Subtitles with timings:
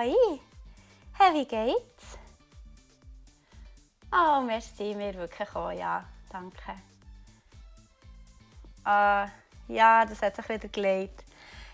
[0.00, 0.40] Hoi.
[1.12, 2.16] Hey, wie geht's?
[4.10, 6.02] Oh, merci, mir wirklich auch, ja.
[6.30, 6.72] Danke.
[8.82, 9.28] Ah,
[9.68, 11.22] ja, das hat sich wieder gelegt.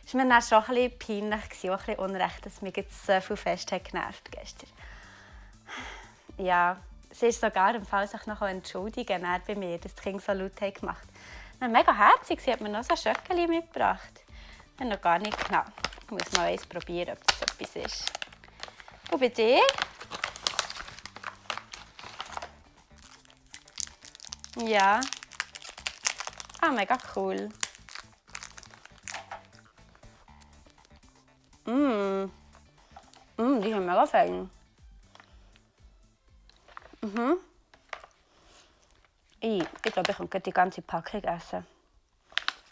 [0.04, 3.06] Es war mir dann schon ein bisschen peinlich, und ein bisschen unrecht, dass mich jetzt
[3.06, 4.70] so viel fest hat genervt gestern.
[6.36, 6.78] Ja,
[7.12, 10.60] sie ist sogar im Fall sich noch entschuldigen bei mir, dass die Kinder so laut
[10.60, 11.06] haben gemacht
[11.60, 11.70] haben.
[11.70, 14.24] Mega herzig, sie hat mir noch so Schöckchen mitgebracht.
[14.74, 15.62] Ich habe noch gar nicht genau.
[16.06, 18.12] Ich muss mal eins probieren, ob das etwas ist.
[19.10, 19.60] Und bei dir?
[24.56, 25.00] Ja.
[26.60, 27.48] Ah, mega cool.
[31.64, 32.30] Mmh.
[33.36, 34.50] Mmh, die sind mega fein.
[37.02, 37.36] Mhm.
[39.40, 41.66] Ich, glaube, ich könnte die ganze Packung essen.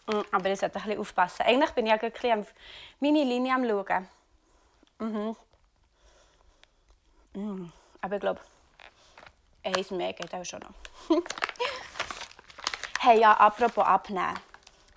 [0.07, 1.43] Mm, aber ich sollte ein bisschen aufpassen.
[1.43, 2.53] Eigentlich bin ich ja auf
[2.99, 4.07] meine Linie am Schauen.
[4.99, 5.35] Mhm.
[7.33, 7.71] Mm.
[8.01, 8.39] Aber ich glaube,
[9.63, 11.21] eins mehr geht auch schon noch.
[12.99, 14.39] hey, ja, apropos abnehmen.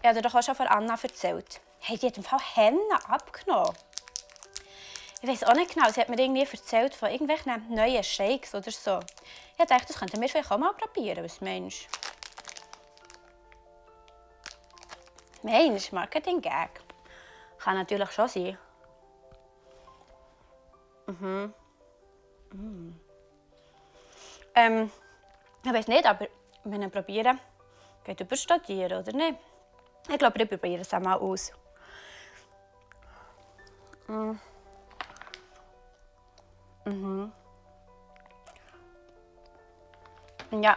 [0.01, 1.61] Ich habe dir doch auch schon von Anna erzählt.
[1.81, 3.75] Hey, die hat im Fall Hennen abgenommen.
[5.21, 8.71] Ich weiß auch nicht genau, sie hat mir irgendwie erzählt von irgendwelchen neuen Shakes oder
[8.71, 9.01] so.
[9.59, 11.25] Ich dachte, das könnten wir vielleicht auch mal probieren.
[11.25, 11.89] Was meinst
[15.43, 15.49] du?
[15.49, 16.71] Meinst du, Marketing-Gag?
[17.59, 18.59] Kann natürlich schon sein.
[21.09, 21.55] Mhm.
[22.53, 23.01] Mhm.
[24.55, 24.91] Ähm,
[25.65, 26.29] ich weiß nicht, aber
[26.65, 27.41] wenn wir probieren,
[28.05, 29.39] geht über studieren, oder nicht?
[30.09, 31.53] Ich glaube, ich probiere es einmal aus.
[34.07, 34.39] Mhm.
[36.85, 37.33] Mhm.
[40.51, 40.77] Ja,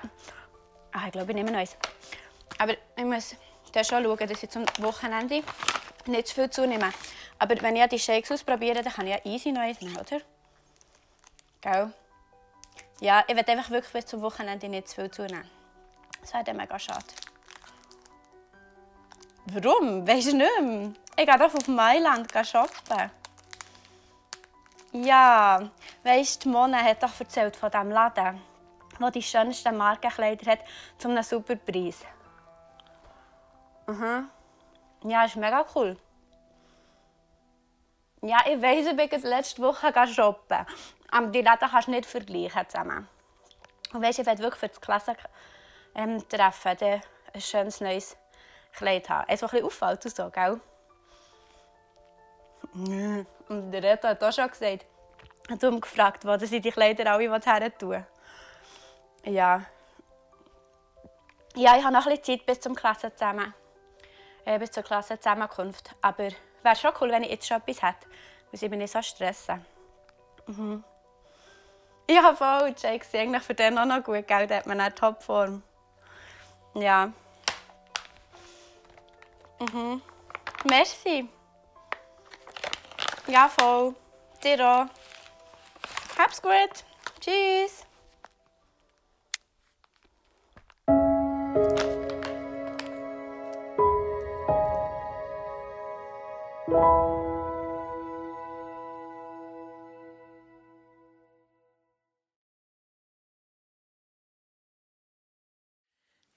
[0.93, 1.75] ah, ich glaube, ich nehme eins.
[2.57, 3.35] Aber ich muss
[3.73, 5.43] schon schauen, dass ich zum Wochenende
[6.05, 6.91] nicht zu viel zunehme.
[7.41, 10.21] Aber wenn ich die Shakes ausprobiere, dann kann ich ja easy noch eins nehmen, oder?
[11.59, 11.91] Gell?
[12.99, 15.49] Ja, ich werde einfach wirklich bis zum Wochenende nicht zu viel zunehmen.
[16.21, 17.03] Das wäre dann mega schade.
[19.47, 20.07] Warum?
[20.07, 20.91] Weisst du nicht mehr?
[21.17, 23.09] Ich gehe doch auf Mailand shoppen.
[24.91, 25.67] Ja,
[26.03, 28.39] weisst du, Mona hat doch erzählt von diesem Laden,
[28.99, 30.59] der die schönsten Markenkleider hat,
[30.99, 32.05] zu einem super Preis.
[33.87, 34.29] Mhm.
[35.05, 35.97] Ja, ist mega cool.
[38.23, 40.65] Ja, ich weiss, ich bin letzte Woche shoppen.
[41.09, 43.07] Aber die Läden kannst du nicht vergleichen zusammen.
[43.93, 47.01] Und weißt, ich werde wirklich für das Klassentreffen ähm,
[47.33, 48.15] ein schönes neues
[48.73, 49.27] Kleid haben.
[49.27, 50.61] Eins, das ein bisschen auffällt und so, gell?
[53.49, 54.85] Und der Reto hat auch schon gesagt,
[55.49, 58.05] hat ihn gefragt, wo sie die Kleider alle her tun
[59.25, 59.65] Ja.
[61.55, 63.53] Ja, ich habe noch ein bisschen Zeit bis zum Klassen zusammen
[64.45, 65.91] äh, bis zur Klassenzusammenkunft.
[66.01, 68.07] Aber es wäre schon cool, wenn ich jetzt schon etwas hätte,
[68.51, 69.65] weil ich mich nicht so stressen.
[70.47, 70.83] Mhm.
[72.09, 72.73] Ja, voll.
[72.77, 74.47] Jake ist eigentlich für den auch noch gut, gell?
[74.47, 75.63] Da hat man eine Topform.
[76.73, 77.11] Ja.
[79.59, 80.01] Mhm.
[80.65, 81.29] Merci.
[83.27, 83.95] Ja, voll.
[84.43, 84.85] Dir auch.
[86.17, 86.83] Hab's gut.
[87.19, 87.80] Tschüss.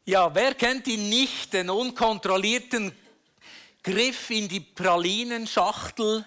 [0.06, 2.94] Ja, wer kennt ihn nicht, den unkontrollierten
[3.82, 6.26] Griff in die Pralinenschachtel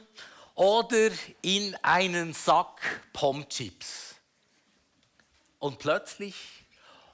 [0.55, 1.11] oder
[1.43, 4.15] in einen Sack Pomchips?
[5.59, 6.33] Und plötzlich,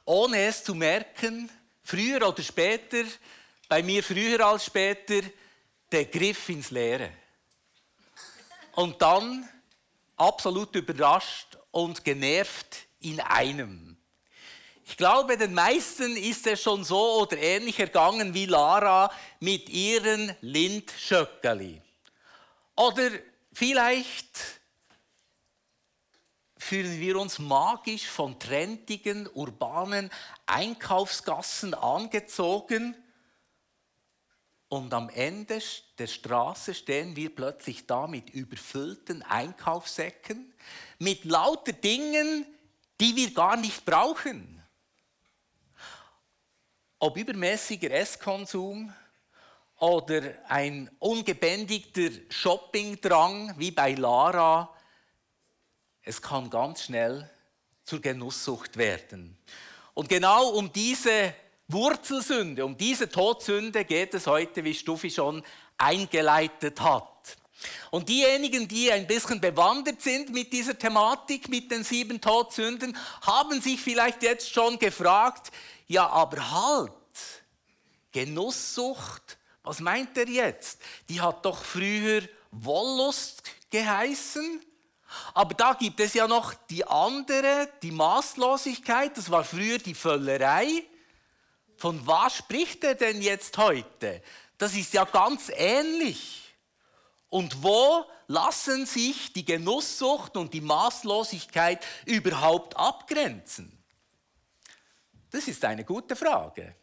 [0.06, 1.52] ohne es zu merken,
[1.84, 3.04] früher oder später,
[3.68, 5.20] bei mir früher als später,
[5.92, 7.12] der Griff ins Leere.
[8.72, 9.50] Und dann
[10.16, 13.93] absolut überrascht und genervt in einem.
[14.94, 20.36] Ich glaube, den meisten ist es schon so oder ähnlich ergangen wie Lara mit ihren
[20.42, 21.82] Lindschöckeli.
[22.76, 23.10] Oder
[23.52, 24.38] vielleicht
[26.60, 30.12] fühlen wir uns magisch von trendigen, urbanen
[30.46, 32.96] Einkaufsgassen angezogen
[34.70, 35.60] und am Ende
[35.98, 40.54] der Straße stehen wir plötzlich da mit überfüllten Einkaufssäcken,
[41.00, 42.46] mit lauter Dingen,
[43.00, 44.53] die wir gar nicht brauchen
[47.04, 48.94] ob übermäßiger Esskonsum
[49.78, 54.74] oder ein ungebändigter Shoppingdrang wie bei Lara,
[56.02, 57.30] es kann ganz schnell
[57.84, 59.38] zur Genusssucht werden.
[59.94, 61.34] Und genau um diese
[61.68, 65.44] Wurzelsünde, um diese Todsünde geht es heute, wie Stuffi schon
[65.78, 67.36] eingeleitet hat.
[67.92, 73.62] Und diejenigen, die ein bisschen bewandert sind mit dieser Thematik, mit den sieben Todsünden, haben
[73.62, 75.52] sich vielleicht jetzt schon gefragt,
[75.88, 76.92] ja, aber halt,
[78.12, 80.80] Genusssucht, was meint er jetzt?
[81.10, 82.22] Die hat doch früher
[82.52, 84.62] Wollust geheißen.
[85.34, 90.84] Aber da gibt es ja noch die andere, die Maßlosigkeit, das war früher die Völlerei.
[91.78, 94.22] Von was spricht er denn jetzt heute?
[94.58, 96.54] Das ist ja ganz ähnlich.
[97.30, 103.83] Und wo lassen sich die Genusssucht und die Maßlosigkeit überhaupt abgrenzen?
[105.34, 106.76] Das ist eine gute Frage.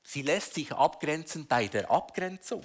[0.00, 2.62] Sie lässt sich abgrenzen bei der Abgrenzung.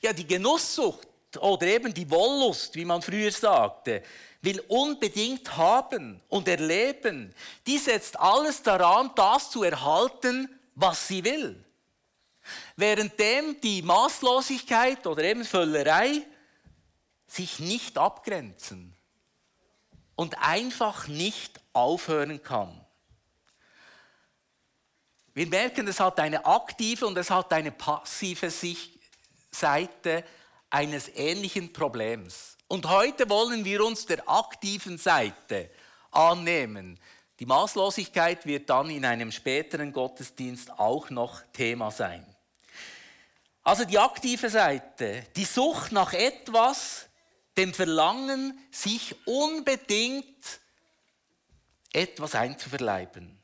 [0.00, 1.08] Ja, die Genusssucht
[1.40, 4.04] oder eben die Wollust, wie man früher sagte,
[4.40, 7.34] will unbedingt haben und erleben.
[7.66, 11.64] Die setzt alles daran, das zu erhalten, was sie will.
[12.76, 16.24] Währenddem die Maßlosigkeit oder eben Völlerei
[17.26, 18.96] sich nicht abgrenzen
[20.14, 22.80] und einfach nicht aufhören kann.
[25.34, 28.50] Wir merken, es hat eine aktive und es hat eine passive
[29.50, 30.24] Seite
[30.70, 32.56] eines ähnlichen Problems.
[32.68, 35.70] Und heute wollen wir uns der aktiven Seite
[36.10, 36.98] annehmen.
[37.38, 42.24] Die Maßlosigkeit wird dann in einem späteren Gottesdienst auch noch Thema sein.
[43.62, 47.08] Also die aktive Seite, die Sucht nach etwas,
[47.58, 50.60] dem Verlangen, sich unbedingt
[51.96, 53.36] etwas einzuverleiben.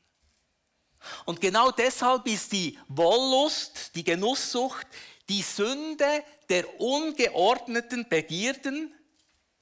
[1.25, 4.87] Und genau deshalb ist die Wollust, die Genusssucht,
[5.27, 8.93] die Sünde der ungeordneten Begierden,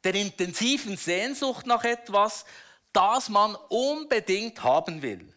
[0.04, 2.46] der intensiven Sehnsucht nach etwas,
[2.94, 5.34] das man unbedingt haben will.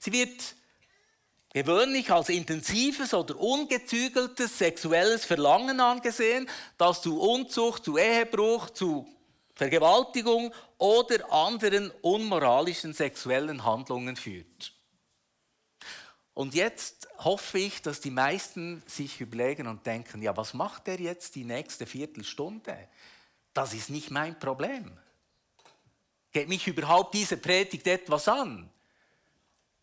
[0.00, 0.54] Sie wird
[1.52, 9.06] gewöhnlich als intensives oder ungezügeltes sexuelles Verlangen angesehen, das zu Unzucht, zu Ehebruch, zu
[9.54, 14.72] Vergewaltigung oder anderen unmoralischen sexuellen Handlungen führt.
[16.34, 21.00] Und jetzt hoffe ich, dass die meisten sich überlegen und denken, ja, was macht er
[21.00, 22.88] jetzt die nächste Viertelstunde?
[23.52, 24.96] Das ist nicht mein Problem.
[26.30, 28.70] Geht mich überhaupt diese Predigt etwas an?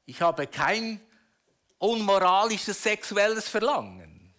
[0.06, 1.02] Ich habe kein
[1.78, 4.34] unmoralisches sexuelles Verlangen.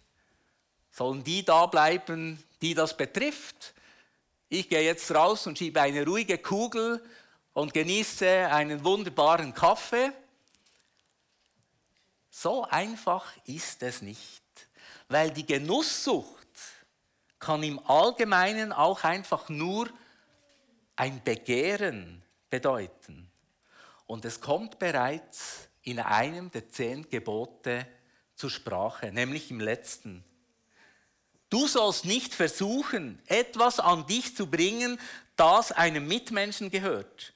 [0.89, 3.75] Sollen die da bleiben, die das betrifft?
[4.49, 7.03] Ich gehe jetzt raus und schiebe eine ruhige Kugel
[7.53, 10.11] und genieße einen wunderbaren Kaffee
[12.39, 14.43] so einfach ist es nicht,
[15.07, 16.47] weil die Genusssucht
[17.39, 19.89] kann im Allgemeinen auch einfach nur
[20.95, 22.21] ein Begehren
[22.51, 23.31] bedeuten.
[24.05, 27.87] Und es kommt bereits in einem der zehn Gebote
[28.35, 30.23] zur Sprache, nämlich im letzten.
[31.49, 34.99] Du sollst nicht versuchen, etwas an dich zu bringen,
[35.35, 37.33] das einem Mitmenschen gehört.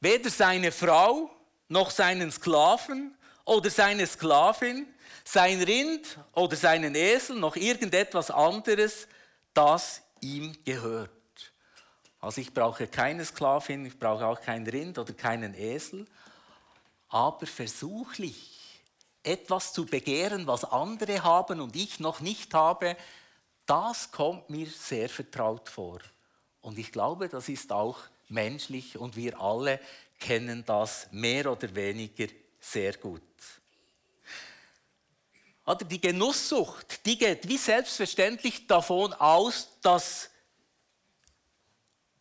[0.00, 1.30] Weder seine Frau
[1.68, 4.86] noch seinen Sklaven oder seine Sklavin,
[5.24, 9.06] sein Rind oder seinen Esel, noch irgendetwas anderes,
[9.54, 11.10] das ihm gehört.
[12.20, 16.06] Also ich brauche keine Sklavin, ich brauche auch kein Rind oder keinen Esel,
[17.08, 18.82] aber versuchlich
[19.22, 22.96] etwas zu begehren, was andere haben und ich noch nicht habe,
[23.66, 26.00] das kommt mir sehr vertraut vor.
[26.60, 29.80] Und ich glaube, das ist auch menschlich und wir alle
[30.18, 32.26] kennen das mehr oder weniger
[32.60, 33.22] sehr gut.
[35.64, 40.30] Oder die Genusssucht, die geht wie selbstverständlich davon aus, dass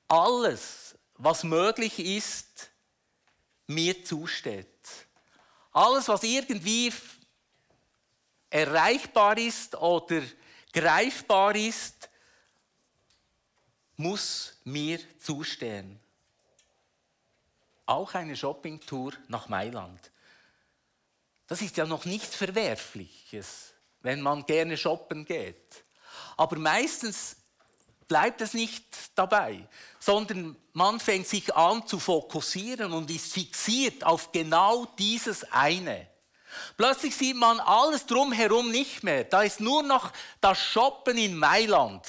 [0.07, 2.69] alles, was möglich ist,
[3.67, 4.67] mir zusteht.
[5.71, 6.93] Alles, was irgendwie
[8.49, 10.21] erreichbar ist oder
[10.71, 12.09] greifbar ist,
[13.97, 15.99] muss mir zustehen.
[17.85, 20.11] Auch eine Shoppingtour nach Mailand.
[21.47, 25.83] Das ist ja noch nichts Verwerfliches, wenn man gerne shoppen geht.
[26.37, 27.35] Aber meistens
[28.07, 28.85] bleibt es nicht
[29.15, 29.67] dabei,
[29.99, 36.10] sondern man fängt sich an zu fokussieren und ist fixiert auf genau dieses eine.
[36.77, 39.23] Plötzlich sieht man alles drumherum nicht mehr.
[39.23, 42.05] Da ist nur noch das Shoppen in Mailand.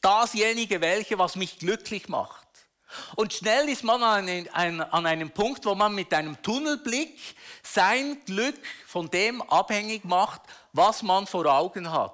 [0.00, 2.42] Dasjenige, welche, was mich glücklich macht.
[3.16, 7.18] Und schnell ist man an, ein, an einem Punkt, wo man mit einem Tunnelblick
[7.62, 12.12] sein Glück von dem abhängig macht, was man vor Augen hat.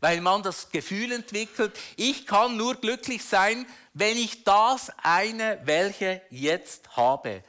[0.00, 6.22] Weil man das Gefühl entwickelt, ich kann nur glücklich sein, wenn ich das eine, welche
[6.30, 7.42] jetzt habe.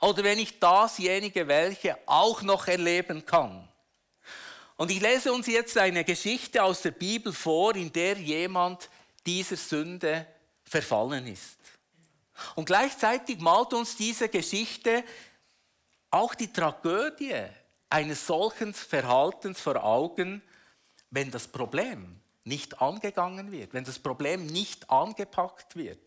[0.00, 3.68] Oder wenn ich dasjenige, welche auch noch erleben kann.
[4.76, 8.88] Und ich lese uns jetzt eine Geschichte aus der Bibel vor, in der jemand
[9.26, 10.26] dieser Sünde
[10.64, 11.58] verfallen ist.
[12.54, 15.04] Und gleichzeitig malt uns diese Geschichte
[16.10, 17.42] auch die Tragödie
[17.90, 20.40] eines solchen Verhaltens vor Augen,
[21.10, 25.98] wenn das Problem nicht angegangen wird, wenn das Problem nicht angepackt wird.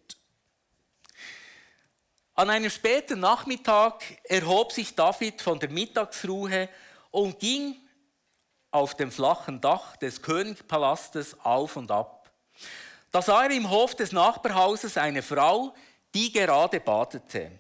[2.36, 6.68] An einem späten Nachmittag erhob sich David von der Mittagsruhe
[7.12, 7.76] und ging
[8.72, 12.32] auf dem flachen Dach des Königpalastes auf und ab.
[13.12, 15.76] Da sah er im Hof des Nachbarhauses eine Frau,
[16.16, 17.52] die gerade badete.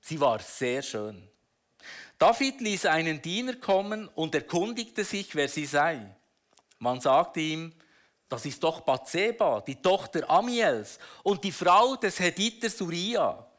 [0.00, 1.28] Sie war sehr schön.
[2.16, 6.06] David ließ einen Diener kommen und erkundigte sich, wer sie sei.
[6.78, 7.74] Man sagte ihm,
[8.28, 13.49] das ist doch Bathseba, die Tochter Amiels und die Frau des Hediters Uriah.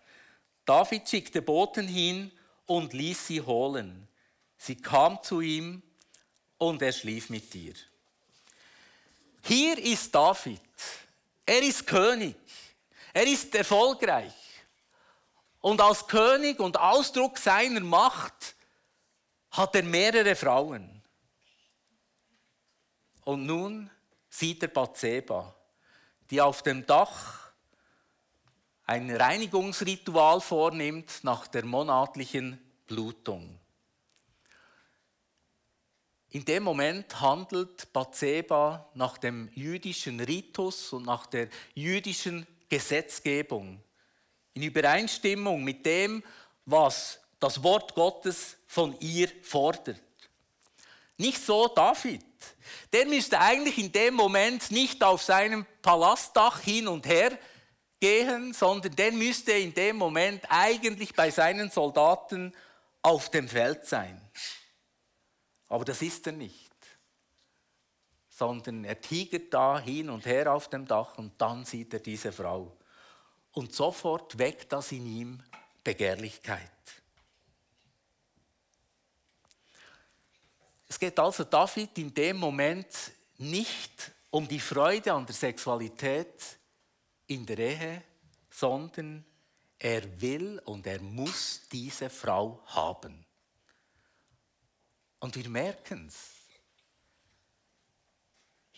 [0.65, 2.31] David schickte Boten hin
[2.65, 4.07] und ließ sie holen.
[4.57, 5.81] Sie kam zu ihm
[6.57, 7.73] und er schlief mit ihr.
[9.43, 10.61] Hier ist David.
[11.45, 12.35] Er ist König.
[13.13, 14.33] Er ist erfolgreich.
[15.59, 18.55] Und als König und Ausdruck seiner Macht
[19.51, 21.01] hat er mehrere Frauen.
[23.23, 23.89] Und nun
[24.29, 25.53] sieht er Bathseba,
[26.29, 27.40] die auf dem Dach
[28.91, 33.57] ein Reinigungsritual vornimmt nach der monatlichen Blutung.
[36.31, 43.81] In dem Moment handelt Bathseba nach dem jüdischen Ritus und nach der jüdischen Gesetzgebung
[44.55, 46.21] in Übereinstimmung mit dem,
[46.65, 50.01] was das Wort Gottes von ihr fordert.
[51.15, 52.25] Nicht so David.
[52.91, 57.37] Der müsste eigentlich in dem Moment nicht auf seinem Palastdach hin und her
[58.01, 62.53] gehen, sondern der müsste in dem Moment eigentlich bei seinen Soldaten
[63.01, 64.19] auf dem Feld sein.
[65.69, 66.73] Aber das ist er nicht,
[68.27, 72.31] sondern er tigert da hin und her auf dem Dach und dann sieht er diese
[72.31, 72.75] Frau.
[73.53, 75.43] Und sofort weckt das in ihm
[75.83, 76.69] Begehrlichkeit.
[80.87, 82.87] Es geht also David in dem Moment
[83.37, 86.57] nicht um die Freude an der Sexualität
[87.31, 88.03] in der Ehe,
[88.49, 89.23] sondern
[89.79, 93.25] er will und er muss diese Frau haben.
[95.19, 96.31] Und wir merken es.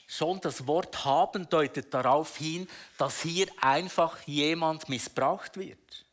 [0.07, 2.67] Schon das Wort haben deutet darauf hin,
[2.97, 6.05] dass hier einfach jemand missbraucht wird.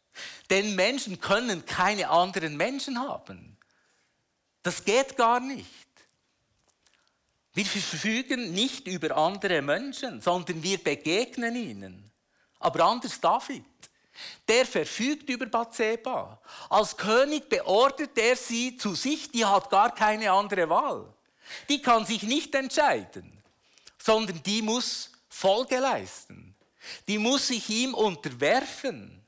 [0.49, 3.59] Denn Menschen können keine anderen Menschen haben.
[4.63, 5.69] Das geht gar nicht.
[7.53, 12.10] Wir verfügen nicht über andere Menschen, sondern wir begegnen ihnen.
[12.61, 13.65] Aber anders David.
[14.47, 16.41] Der verfügt über Bathseba.
[16.69, 21.13] Als König beordert er sie zu sich, die hat gar keine andere Wahl.
[21.69, 23.41] Die kann sich nicht entscheiden
[24.01, 26.57] sondern die muss Folge leisten.
[27.07, 29.23] Die muss sich ihm unterwerfen.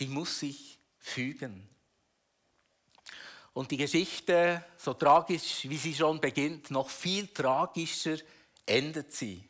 [0.00, 1.68] Die muss sich fügen.
[3.52, 8.16] Und die Geschichte, so tragisch wie sie schon beginnt, noch viel tragischer
[8.64, 9.44] endet sie.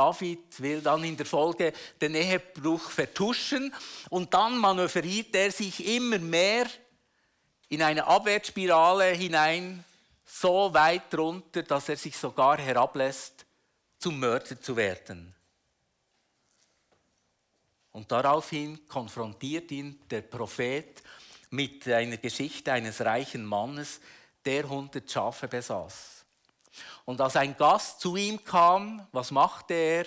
[0.00, 3.70] David will dann in der Folge den Ehebruch vertuschen
[4.08, 6.66] und dann manövriert er sich immer mehr
[7.68, 9.84] in eine Abwärtsspirale hinein,
[10.24, 13.44] so weit runter, dass er sich sogar herablässt,
[13.98, 15.34] zum Mörder zu werden.
[17.92, 21.02] Und daraufhin konfrontiert ihn der Prophet
[21.50, 24.00] mit einer Geschichte eines reichen Mannes,
[24.46, 26.19] der hundert Schafe besaß.
[27.10, 30.06] Und als ein Gast zu ihm kam, was machte er?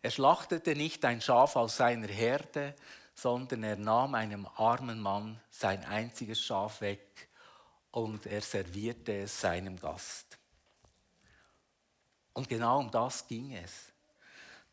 [0.00, 2.76] Er schlachtete nicht ein Schaf aus seiner Herde,
[3.12, 7.28] sondern er nahm einem armen Mann sein einziges Schaf weg
[7.90, 10.38] und er servierte es seinem Gast.
[12.32, 13.92] Und genau um das ging es.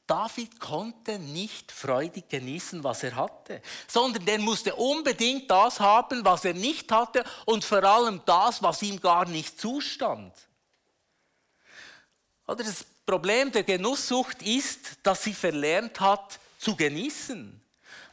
[0.06, 6.44] David konnte nicht freudig genießen, was er hatte, sondern er musste unbedingt das haben, was
[6.44, 10.34] er nicht hatte und vor allem das, was ihm gar nicht zustand.
[12.46, 17.62] Oder das Problem der Genusssucht ist, dass sie verlernt hat zu genießen,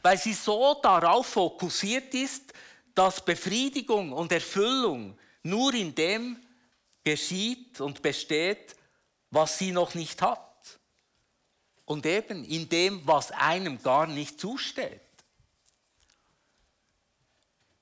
[0.01, 2.53] weil sie so darauf fokussiert ist,
[2.95, 6.37] dass Befriedigung und Erfüllung nur in dem
[7.03, 8.75] geschieht und besteht,
[9.29, 10.50] was sie noch nicht hat.
[11.91, 15.01] Und eben in dem, was einem gar nicht zusteht.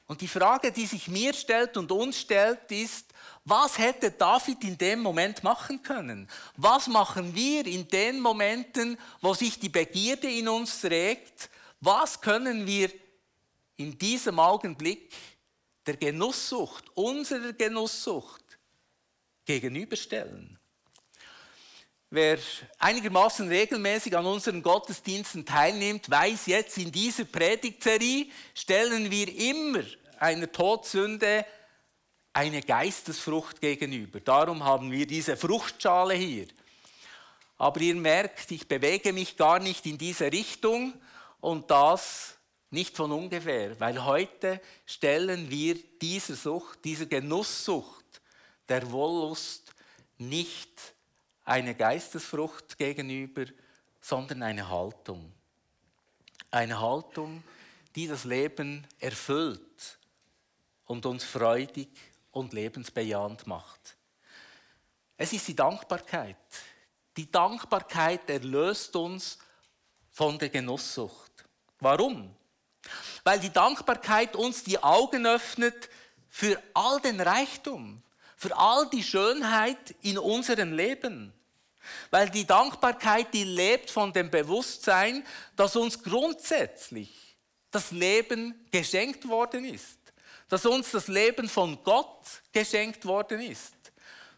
[0.08, 3.14] Und die Frage, die sich mir stellt und uns stellt, ist,
[3.46, 6.28] was hätte David in dem Moment machen können?
[6.58, 11.52] Was machen wir in den Momenten, wo sich die Begierde in uns regt?
[11.80, 12.90] Was können wir
[13.78, 15.14] in diesem Augenblick
[15.86, 18.44] der Genusssucht, unserer Genusssucht
[19.46, 20.60] gegenüberstellen.
[22.12, 22.40] Wer
[22.80, 29.84] einigermaßen regelmäßig an unseren Gottesdiensten teilnimmt, weiß jetzt, in dieser Predigtserie stellen wir immer
[30.18, 31.46] einer Todsünde
[32.34, 34.20] eine Geistesfrucht gegenüber.
[34.22, 36.48] Darum haben wir diese Fruchtschale hier.
[37.60, 40.94] Aber ihr merkt, ich bewege mich gar nicht in diese Richtung
[41.42, 42.38] und das
[42.72, 48.22] nicht von ungefähr, weil heute stellen wir dieser Sucht, dieser Genusssucht
[48.68, 49.76] der Wollust
[50.18, 50.96] nicht
[51.50, 53.46] eine Geistesfrucht gegenüber,
[54.00, 55.34] sondern eine Haltung.
[56.52, 57.44] Eine Haltung,
[57.96, 59.98] die das Leben erfüllt
[60.86, 61.90] und uns freudig
[62.32, 63.98] und lebensbejahend macht.
[65.18, 66.38] Es ist die Dankbarkeit.
[67.18, 69.40] Die Dankbarkeit erlöst uns
[70.12, 71.46] von der Genusssucht.
[71.80, 72.36] Warum?
[73.24, 75.90] Weil die Dankbarkeit uns die Augen öffnet
[76.30, 78.04] für all den Reichtum,
[78.38, 81.34] für all die Schönheit in unserem Leben.
[82.12, 87.10] Weil die Dankbarkeit, die lebt von dem Bewusstsein, dass uns grundsätzlich
[87.72, 89.98] das Leben geschenkt worden ist.
[90.48, 93.74] Dass uns das Leben von Gott geschenkt worden ist.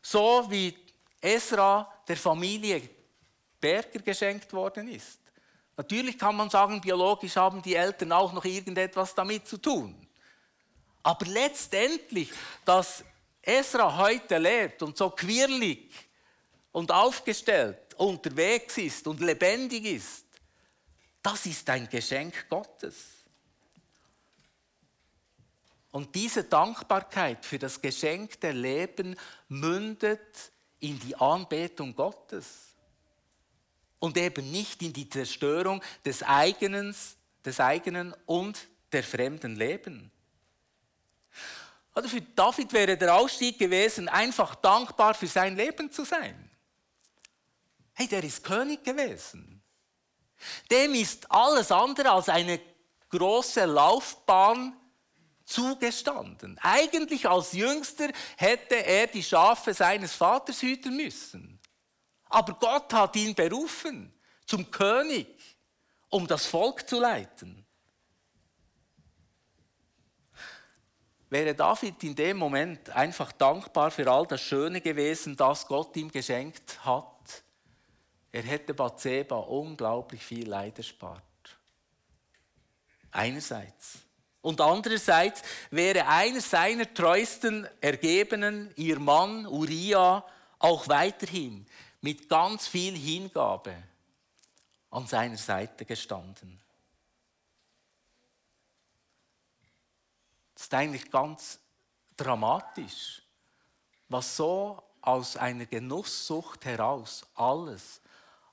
[0.01, 0.77] So wie
[1.21, 2.89] Esra der Familie
[3.59, 5.19] Berger geschenkt worden ist.
[5.77, 9.95] Natürlich kann man sagen, biologisch haben die Eltern auch noch irgendetwas damit zu tun.
[11.03, 12.31] Aber letztendlich,
[12.65, 13.03] dass
[13.41, 15.91] Esra heute lebt und so quirlig
[16.71, 20.25] und aufgestellt unterwegs ist und lebendig ist,
[21.21, 22.95] das ist ein Geschenk Gottes.
[25.91, 29.15] Und diese Dankbarkeit für das geschenkte Leben
[29.49, 32.75] mündet in die Anbetung Gottes
[33.99, 36.95] und eben nicht in die Zerstörung des eigenen,
[37.45, 40.11] des eigenen und der fremden Leben.
[41.93, 46.50] Oder für David wäre der Ausstieg gewesen, einfach dankbar für sein Leben zu sein.
[48.01, 49.61] Hey, der ist König gewesen.
[50.71, 52.59] Dem ist alles andere als eine
[53.09, 54.75] große Laufbahn
[55.45, 56.57] zugestanden.
[56.63, 61.59] Eigentlich als Jüngster hätte er die Schafe seines Vaters hüten müssen.
[62.25, 64.11] Aber Gott hat ihn berufen
[64.47, 65.27] zum König,
[66.09, 67.67] um das Volk zu leiten.
[71.29, 76.11] Wäre David in dem Moment einfach dankbar für all das Schöne gewesen, das Gott ihm
[76.11, 77.43] geschenkt hat,
[78.31, 81.23] er hätte Bathseba unglaublich viel Leid erspart.
[83.11, 83.99] Einerseits.
[84.41, 90.25] Und andererseits wäre einer seiner treuesten Ergebenen, ihr Mann Uriah,
[90.57, 91.65] auch weiterhin
[91.99, 93.75] mit ganz viel Hingabe
[94.89, 96.59] an seiner Seite gestanden.
[100.53, 101.59] Das ist eigentlich ganz
[102.15, 103.21] dramatisch,
[104.09, 108.00] was so aus einer Genusssucht heraus alles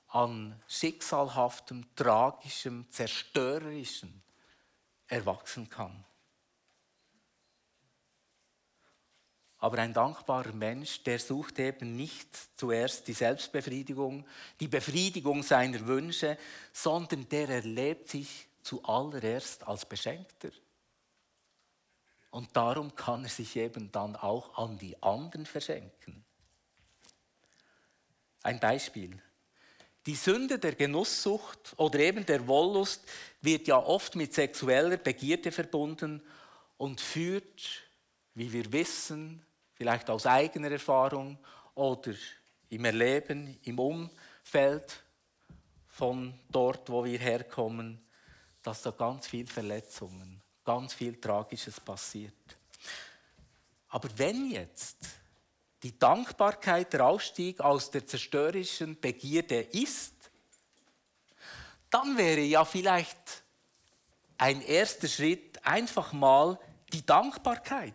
[0.09, 4.21] an schicksalhaftem, tragischem, zerstörerischem
[5.07, 6.05] erwachsen kann.
[9.59, 14.25] Aber ein dankbarer Mensch, der sucht eben nicht zuerst die Selbstbefriedigung,
[14.59, 16.37] die Befriedigung seiner Wünsche,
[16.71, 20.49] sondern der erlebt sich zuallererst als Beschenkter.
[22.31, 26.23] Und darum kann er sich eben dann auch an die anderen verschenken.
[28.43, 29.21] Ein Beispiel.
[30.05, 33.03] Die Sünde der Genusssucht oder eben der Wollust
[33.41, 36.21] wird ja oft mit sexueller Begierde verbunden
[36.77, 37.83] und führt,
[38.33, 41.37] wie wir wissen, vielleicht aus eigener Erfahrung
[41.75, 42.13] oder
[42.69, 45.03] im Erleben, im Umfeld
[45.87, 48.01] von dort, wo wir herkommen,
[48.61, 52.33] dass da ganz viel Verletzungen, ganz viel Tragisches passiert.
[53.89, 54.97] Aber wenn jetzt
[55.83, 60.13] die Dankbarkeit der Ausstieg aus der zerstörerischen Begierde ist,
[61.89, 63.43] dann wäre ja vielleicht
[64.37, 66.59] ein erster Schritt einfach mal
[66.93, 67.93] die Dankbarkeit.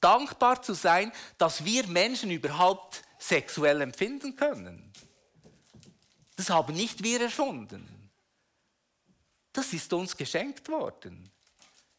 [0.00, 4.92] Dankbar zu sein, dass wir Menschen überhaupt sexuell empfinden können.
[6.36, 8.10] Das haben nicht wir erfunden.
[9.52, 11.30] Das ist uns geschenkt worden.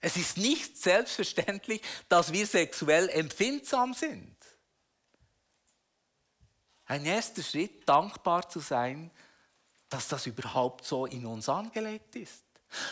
[0.02, 4.35] Es ist nicht selbstverständlich, dass wir sexuell empfindsam sind
[6.86, 9.12] ein erster Schritt, dankbar zu sein,
[9.89, 12.43] dass das überhaupt so in uns angelegt ist.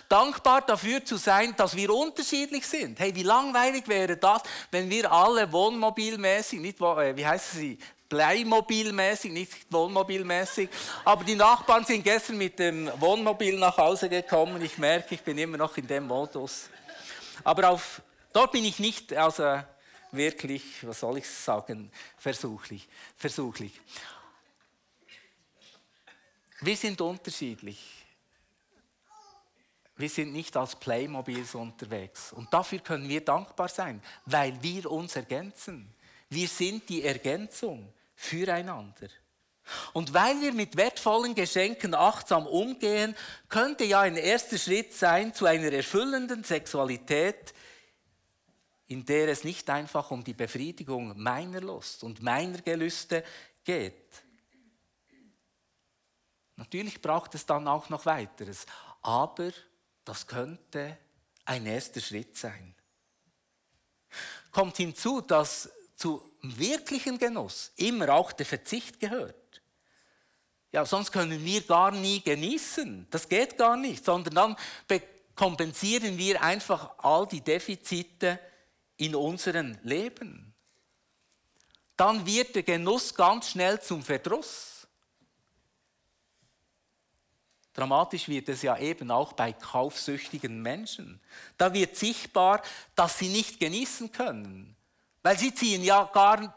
[0.07, 2.99] Dankbar dafür zu sein, dass wir unterschiedlich sind.
[2.99, 7.77] Hey, wie langweilig wäre das, wenn wir alle wohnmobilmäßig, nicht, äh, wie heißen sie,
[8.07, 10.69] Bleimobilmäßig, nicht wohnmobilmäßig.
[11.03, 14.61] Aber die Nachbarn sind gestern mit dem Wohnmobil nach Hause gekommen.
[14.61, 16.69] Ich merke, ich bin immer noch in dem Modus.
[17.43, 18.01] Aber auf
[18.33, 19.59] Dort bin ich nicht, also
[20.13, 22.87] wirklich, was soll ich sagen, versuchlich.
[23.17, 23.79] versuchlich.
[26.61, 28.03] Wir sind unterschiedlich.
[29.95, 32.33] Wir sind nicht als Playmobils unterwegs.
[32.33, 35.93] Und dafür können wir dankbar sein, weil wir uns ergänzen.
[36.29, 39.09] Wir sind die Ergänzung füreinander.
[39.93, 43.15] Und weil wir mit wertvollen Geschenken achtsam umgehen,
[43.49, 47.53] könnte ja ein erster Schritt sein zu einer erfüllenden Sexualität,
[48.93, 53.23] in der es nicht einfach um die Befriedigung meiner Lust und meiner Gelüste
[53.63, 54.23] geht.
[56.57, 58.67] Natürlich braucht es dann auch noch weiteres,
[59.01, 59.51] aber
[60.05, 60.95] das könnte
[61.43, 62.75] ein erster Schritt sein.
[64.51, 69.63] Kommt hinzu, dass zu wirklichen Genuss immer auch der Verzicht gehört.
[70.71, 73.07] Ja, sonst können wir gar nie genießen.
[73.09, 74.57] Das geht gar nicht, sondern dann
[75.35, 78.39] kompensieren wir einfach all die Defizite
[78.97, 80.53] in unserem Leben.
[81.97, 84.87] Dann wird der Genuss ganz schnell zum Verdruss.
[87.73, 91.19] Dramatisch wird es ja eben auch bei kaufsüchtigen Menschen.
[91.57, 92.61] Da wird sichtbar,
[92.95, 94.75] dass sie nicht genießen können,
[95.23, 96.55] weil sie ziehen ja gar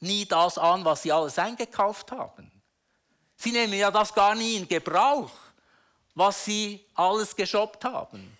[0.00, 2.50] nie das an, was sie alles eingekauft haben.
[3.36, 5.30] Sie nehmen ja das gar nie in Gebrauch,
[6.14, 8.36] was sie alles geshoppt haben.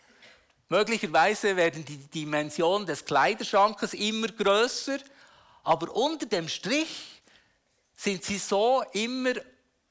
[0.73, 5.01] Möglicherweise werden die Dimensionen des Kleiderschrankes immer größer,
[5.65, 7.21] aber unter dem Strich
[7.95, 9.35] sind sie so immer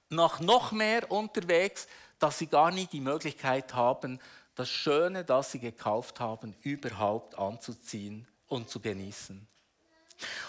[0.09, 1.85] noch, noch mehr unterwegs,
[2.17, 4.19] dass sie gar nicht die Möglichkeit haben,
[4.55, 9.47] das Schöne, das sie gekauft haben, überhaupt anzuziehen und zu genießen.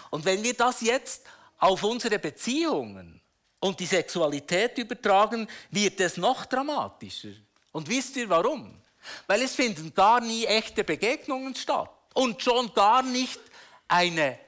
[0.09, 1.27] Und wenn wir das jetzt
[1.59, 3.21] auf unsere Beziehungen
[3.59, 7.33] und die Sexualität übertragen, wird es noch dramatischer.
[7.71, 8.82] Und wisst ihr warum?
[9.27, 13.39] Weil es finden gar nie echte Begegnungen statt und schon gar nicht
[13.87, 14.39] eine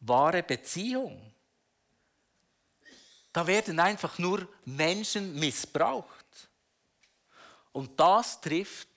[0.00, 1.32] wahre Beziehung.
[3.32, 6.48] Da werden einfach nur Menschen missbraucht.
[7.72, 8.88] Und das trifft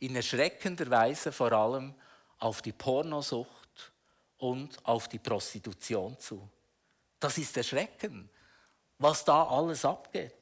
[0.00, 1.94] in erschreckender Weise vor allem
[2.38, 3.92] auf die Pornosucht
[4.38, 6.48] und auf die Prostitution zu.
[7.20, 8.30] Das ist erschreckend,
[8.98, 10.37] was da alles abgeht.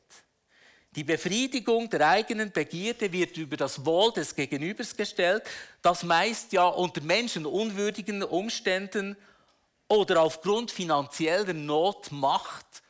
[0.97, 5.45] Die Befriedigung der eigenen Begierde wird über das Wohl des Gegenübers gestellt,
[5.83, 9.17] das meist ja unter menschenunwürdigen Umständen
[9.89, 12.83] oder aufgrund finanzieller Not macht,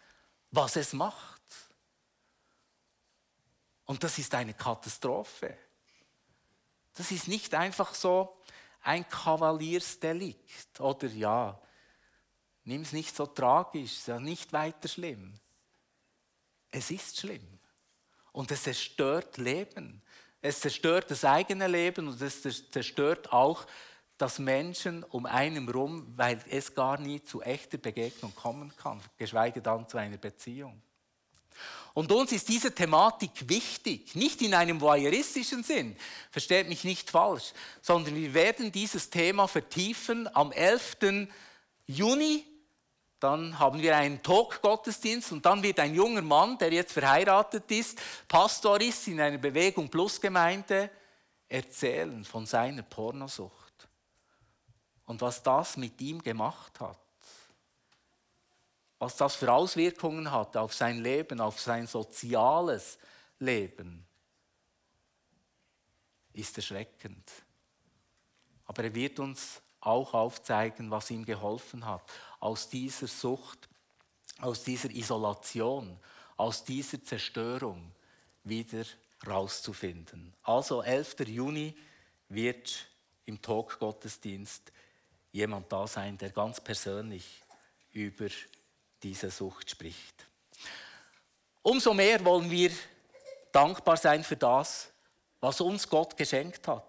[0.53, 1.43] was es macht.
[3.85, 5.57] Und das ist eine Katastrophe.
[6.95, 8.41] Das ist nicht einfach so
[8.83, 11.61] ein Kavaliersdelikt oder ja,
[12.67, 15.39] Nimm es nicht so tragisch, ist nicht weiter schlimm.
[16.73, 17.47] Es ist schlimm.
[18.37, 20.03] Und es zerstört Leben.
[20.43, 23.67] Es zerstört das eigene Leben und es zerstört auch
[24.19, 29.63] das Menschen um einen rum, weil es gar nie zu echter Begegnung kommen kann, geschweige
[29.63, 30.83] dann zu einer Beziehung.
[31.95, 35.97] Und uns ist diese Thematik wichtig, nicht in einem voyeuristischen Sinn,
[36.31, 41.27] versteht mich nicht falsch, sondern wir werden dieses Thema vertiefen am 11.
[41.87, 42.45] Juni
[43.27, 48.01] dann haben wir einen Talk-Gottesdienst und dann wird ein junger Mann, der jetzt verheiratet ist,
[48.29, 50.89] Pastor ist in einer Bewegung Plus Gemeinde,
[51.49, 53.89] erzählen von seiner Pornosucht
[55.07, 57.01] und was das mit ihm gemacht hat.
[59.01, 62.97] Was das für Auswirkungen hat auf sein Leben, auf sein soziales
[63.41, 64.07] Leben,
[66.33, 67.29] ist erschreckend.
[68.67, 72.03] Aber er wird uns auch aufzeigen, was ihm geholfen hat,
[72.41, 73.69] aus dieser Sucht,
[74.41, 75.99] aus dieser Isolation,
[76.37, 77.93] aus dieser Zerstörung
[78.45, 78.85] wieder
[79.27, 80.35] rauszufinden.
[80.43, 81.21] Also 11.
[81.27, 81.75] Juni
[82.29, 82.87] wird
[83.25, 84.73] im Talk-Gottesdienst
[85.33, 87.43] jemand da sein, der ganz persönlich
[87.93, 88.29] über
[89.03, 90.27] diese Sucht spricht.
[91.63, 92.71] Umso mehr wollen wir
[93.53, 94.91] dankbar sein für das,
[95.41, 96.85] was uns Gott geschenkt hat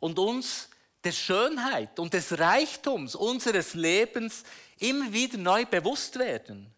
[0.00, 0.67] und uns
[1.04, 4.42] der Schönheit und des Reichtums unseres Lebens
[4.78, 6.72] immer wieder neu bewusst werden.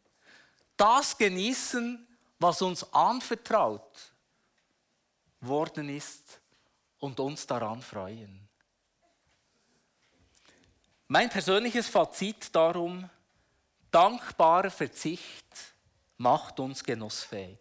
[0.76, 2.06] Das genießen,
[2.38, 4.12] was uns anvertraut
[5.40, 6.40] worden ist
[6.98, 8.48] und uns daran freuen.
[11.09, 13.09] Mein persönliches Fazit darum,
[13.90, 15.74] dankbarer Verzicht
[16.18, 17.59] macht uns genussfähig.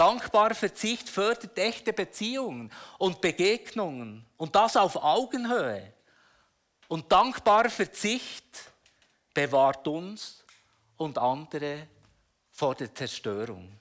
[0.00, 5.92] Dankbarer Verzicht fördert echte Beziehungen und Begegnungen und das auf Augenhöhe.
[6.88, 8.72] Und dankbarer Verzicht
[9.34, 10.42] bewahrt uns
[10.96, 11.86] und andere
[12.50, 13.78] vor der Zerstörung.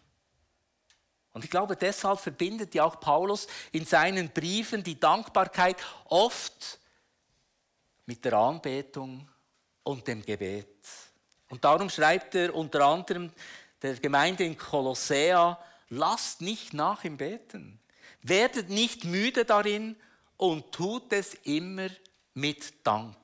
[1.32, 6.80] Und ich glaube, deshalb verbindet ja auch Paulus in seinen Briefen die Dankbarkeit oft
[8.06, 9.26] mit der Anbetung
[9.84, 10.86] und dem Gebet.
[11.50, 13.32] Und darum schreibt er unter anderem
[13.82, 15.58] der Gemeinde in Kolossea,
[15.90, 17.80] lasst nicht nach im Beten,
[18.22, 19.96] werdet nicht müde darin
[20.38, 21.90] und tut es immer
[22.34, 23.16] mit Dank.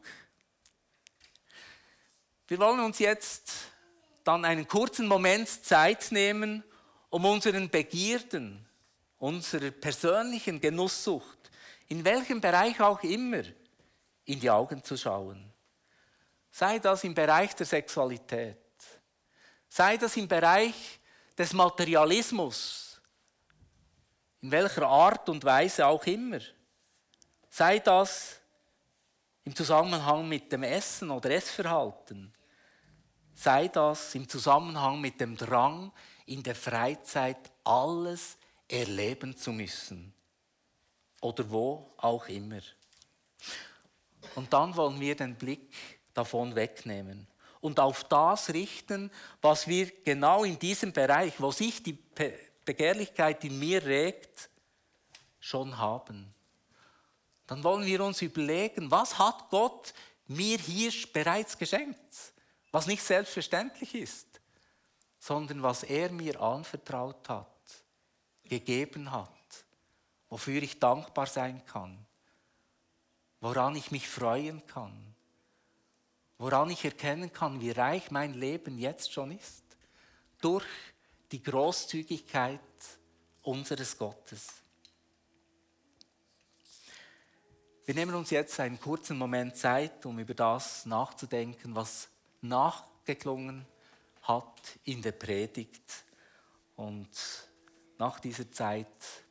[2.48, 3.52] Wir wollen uns jetzt
[4.24, 6.64] dann einen kurzen Moment Zeit nehmen,
[7.10, 8.68] um unseren Begierden,
[9.18, 11.52] unserer persönlichen Genusssucht,
[11.88, 13.44] in welchem Bereich auch immer,
[14.26, 15.52] in die Augen zu schauen.
[16.52, 18.58] Sei das im Bereich der Sexualität,
[19.70, 21.00] sei das im Bereich
[21.38, 23.02] des Materialismus,
[24.42, 26.40] in welcher Art und Weise auch immer,
[27.50, 28.40] sei das
[29.44, 32.34] im Zusammenhang mit dem Essen oder Essverhalten,
[33.34, 35.92] sei das im Zusammenhang mit dem Drang,
[36.26, 40.14] in der Freizeit alles erleben zu müssen.
[41.22, 42.62] Oder wo auch immer.
[44.36, 45.74] Und dann wollen wir den Blick
[46.14, 47.28] davon wegnehmen
[47.66, 49.10] und auf das richten,
[49.42, 51.98] was wir genau in diesem Bereich, wo sich die
[52.64, 54.52] Begehrlichkeit in mir regt,
[55.40, 56.32] schon haben.
[57.48, 59.96] Dann wollen wir uns überlegen, was hat Gott
[60.28, 62.34] mir hier bereits geschenkt,
[62.72, 64.28] was nicht selbstverständlich ist,
[65.18, 67.48] sondern was er mir anvertraut hat,
[68.44, 69.66] gegeben hat,
[70.30, 72.06] wofür ich dankbar sein kann,
[73.42, 75.15] woran ich mich freuen kann
[76.38, 79.64] woran ich erkennen kann, wie reich mein Leben jetzt schon ist,
[80.42, 80.66] durch
[81.32, 82.60] die Großzügigkeit
[83.42, 84.48] unseres Gottes.
[87.86, 92.10] Wir nehmen uns jetzt einen kurzen Moment Zeit, um über das nachzudenken, was
[92.42, 93.66] nachgeklungen
[94.24, 96.04] hat in der Predigt.
[96.76, 97.10] Und
[98.00, 98.88] nach dieser Zeit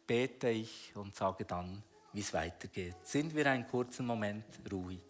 [0.06, 2.96] bete ich und sage dann, wie es weitergeht.
[3.02, 5.00] Sind wir einen kurzen Moment ruhig.